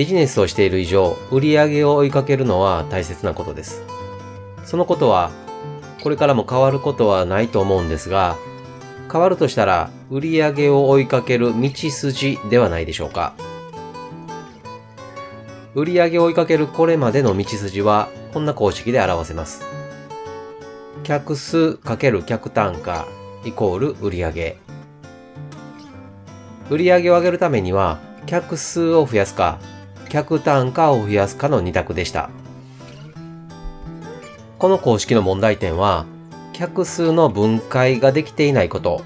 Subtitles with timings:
[0.00, 3.82] ビジネスをしている以上、売上を追いかけるのは大切なことです。
[4.64, 5.30] そのことは、
[6.02, 8.38] これからも変わることはないと思うんですが、
[9.12, 13.34] 変わるとしたら、売り上げを追いかける道筋ではないでしょうか。
[15.74, 19.66] 売り上げを追いかけるこれまでの道筋は、こんな公式で表せます。
[21.02, 23.06] 客数×客単価
[23.44, 24.56] イコール売上。
[26.70, 29.58] 売上を上げるためには、客数を増やすか、
[30.10, 32.30] 客単価を増やすかの2択でした。
[34.58, 36.04] この公式の問題点は、
[36.52, 39.02] 客数の分解ができていないこと、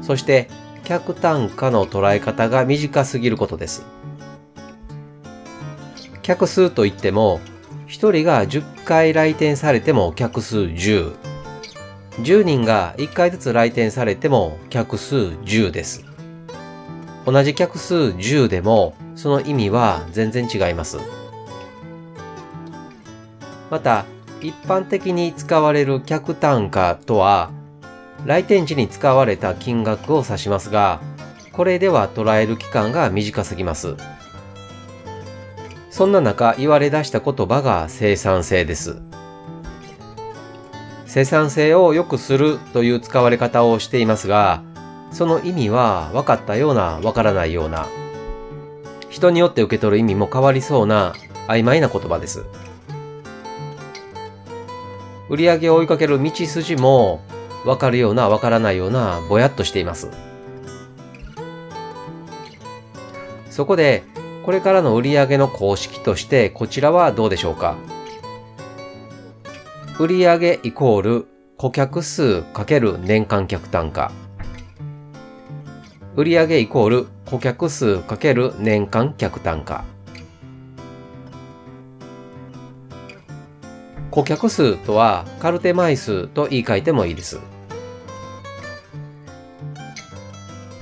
[0.00, 0.48] そして
[0.84, 3.84] 客単価の捉え方が短すぎることです。
[6.22, 7.40] 客数といっても、
[7.88, 11.14] 1人が10回来店されても客数10。
[12.20, 16.04] 10人が1回ずつ来店されても客数10です。
[17.26, 20.98] 同じ客数10でもその意味は全然違います。
[23.70, 24.04] また、
[24.40, 27.50] 一般的に使われる客単価とは、
[28.26, 31.00] 来店時に使われた金額を指しますが、
[31.52, 33.96] これでは捉える期間が短すぎます。
[35.90, 39.00] そんな中言われ出した言葉が生産性です。
[41.06, 44.62] 生産性を良くするという使われ方をしていますが、
[45.12, 47.86] その意味は分かったような分からないような
[49.14, 51.14] 人によって受け取る意味も変わりそうな
[51.46, 52.44] 曖昧な言葉です。
[55.30, 57.20] 売上を追いかける道筋も
[57.64, 60.10] わかるようなわからないようなぼやっとしています。
[63.50, 64.02] そこで
[64.44, 67.76] これからの売上の公式としてこちらはどうでしょうか？
[70.00, 71.26] 売上イコール
[71.56, 74.10] 顧客数かける年間客単価
[76.16, 79.82] 売上イコール顧客数かける年間客単価。
[84.12, 87.40] 顧客数とはカルテ枚数と言い換えてもいいです。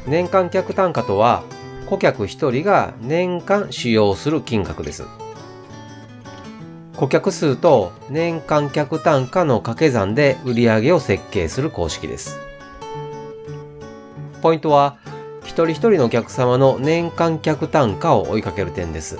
[0.06, 1.42] 年間客単価とは
[1.86, 5.04] 顧客1人が年間使用する金額です。
[6.96, 12.38] 顧客数と年間客単価の掛け算で売り上げを設計する公式です。
[14.42, 14.98] ポイントは
[15.44, 19.18] 一人一人のお客様の年間客単価を追いかける点です。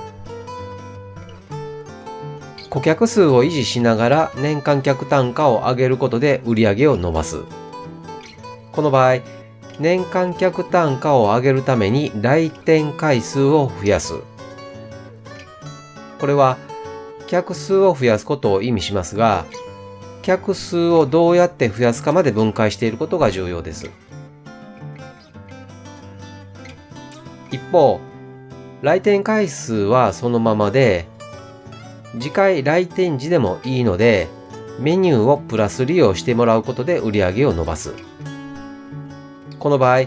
[2.71, 7.43] 顧客数を維持しながら年間客単価を上げることで売り上げを伸ばす。
[8.73, 9.21] この場合、
[9.79, 14.15] 年間客単価を上げるために来店回数を増やす。
[16.19, 16.57] これは
[17.27, 19.45] 客数を増やすことを意味しますが、
[20.23, 23.91] 客数をどうやって増やすかまで分解していることが重要です。
[27.53, 28.01] 一方、
[28.81, 31.07] 来店回数はそのままで、
[32.19, 34.29] 次回来店時でもいいので、
[34.81, 37.93] メニューをプラス利用してもらうことで売り上げを伸ばす。
[39.59, 40.07] この場合、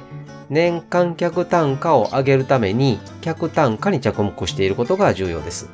[0.49, 5.69] 年間客単価を上げるために客単価に着目していることが重要です。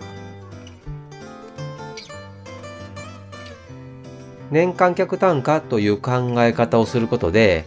[4.52, 7.66] 年間客単価という考え方をすることで、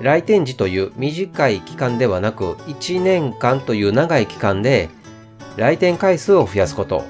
[0.00, 4.90] 来店時という短い期間ではなく1年間という長い期間で
[5.56, 7.04] 来店回数を増やすこと、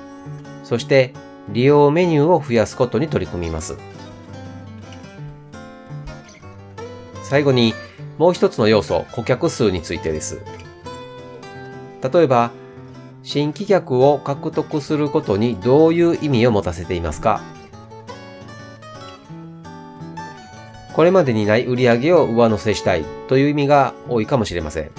[0.63, 1.13] そして
[1.49, 3.77] 利用メニューを増やすことに取り組みます。
[7.25, 7.75] 最後に
[8.19, 10.41] もう一つの要素、顧客数についてです。
[12.13, 12.53] 例えば、
[13.25, 17.41] 新規客を獲得することにどういう意味を持たせていますか？
[20.97, 24.91] これまでにない売り上げを上乗せしたいという意味が多いかもしれません。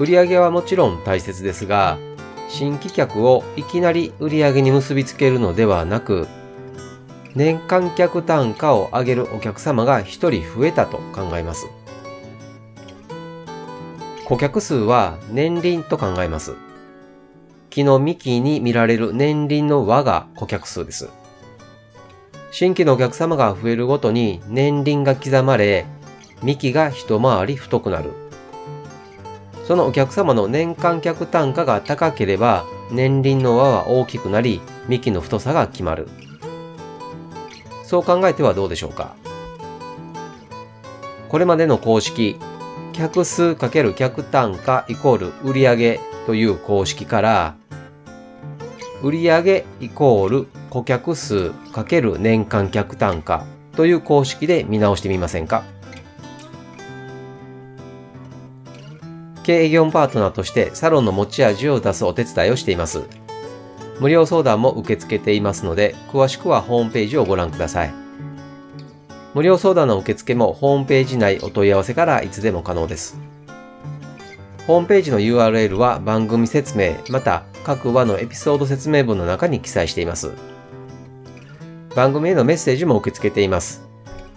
[0.00, 1.96] 売り上げはもちろん大切ですが、
[2.48, 6.26] 新規客をいきなり売り上げに結びつけるのではなく、
[7.36, 11.68] 年間客単価を上げるお客様が1人増えたと考えます。
[14.24, 16.56] 顧客数は年輪と考えます。
[17.70, 21.10] 木の幹に見られる年輪の輪が顧客数です。
[22.50, 25.86] 新規のお客様が増えるごとに年輪が刻まれ、
[26.42, 28.12] 幹が一回り太くなる。
[29.66, 36.08] そのお客様の年間客単価が高ければ年輪の輪は大きくなり幹の太さが決まる
[37.82, 39.14] そう考えてはどうでしょうか？
[41.28, 42.38] これまでの公式
[42.94, 47.54] 客数×客単価イコール売上という公式から
[49.02, 55.64] 売上イコール顧客数×年間客単価という公式で見直してみませんか？
[59.44, 63.04] 経営業パートナーとしてサロンの持ち味を出すお手伝いをしています。
[63.98, 67.94] 無料相談も受け付けていますので、詳しくはホームページをご覧ください。
[69.34, 73.18] 無料相談の受付もホームページ内お問い合わせからいつでも可能です。
[74.66, 80.32] ホームページの URL は番組説明また各話のエピソード説明文の中に記載しています。
[81.98, 83.82] 番組へのメッセージも受け付けています。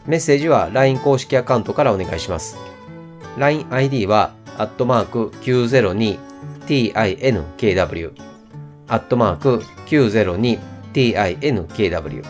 [0.08, 2.58] メッセージは LINE 公式アカウントからお願いします。
[3.38, 8.14] LINEID はアットマーク 902tinkw
[8.88, 12.26] アットマーク 902tinkw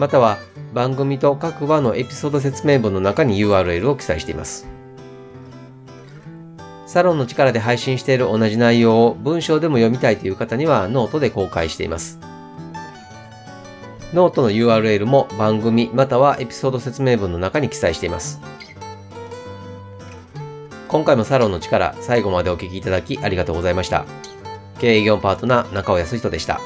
[0.00, 0.38] または
[0.74, 4.66] 番組と各話のエピソード説明文の中に URL を記載しています。
[6.86, 12.18] サロンの力で配信している同じ内容を文章でも読みたいという方にはノートで公開しています。
[14.12, 18.40] ノートの URL も番組またはエピソード説明文の中に記載しています。
[20.88, 24.04] 今回もサロンの力、最後までお聴きいただきありがとうございました。
[24.78, 26.60] 経営業パートナー中尾康人でした。